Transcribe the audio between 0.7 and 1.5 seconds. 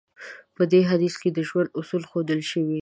دې حديث کې د